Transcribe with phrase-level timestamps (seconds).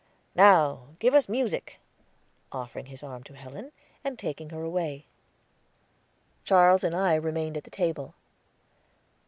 [0.33, 1.79] "Now give us music!"
[2.51, 3.71] offering his arm to Helen,
[4.03, 5.05] and taking her away.
[6.43, 8.15] Charles and I remained at the table.